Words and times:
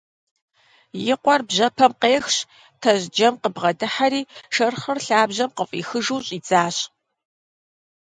И 1.11 1.13
къуэр 1.21 1.41
бжьэпэм 1.47 1.91
къехщ, 2.01 2.35
тажьджэм 2.81 3.33
къыбгъэдыхьэри 3.41 4.21
шэрхъыр 4.55 4.99
лъабжьэм 5.05 5.49
къыфӀихыжу 5.57 6.23
щӀидзащ. 6.25 6.77